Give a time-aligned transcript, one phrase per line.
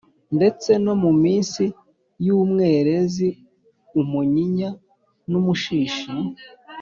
[0.35, 1.65] ndetse no mu nsi
[2.25, 3.27] y’umwerezi,
[4.01, 4.69] umunyinya
[5.29, 6.09] n’umushishi,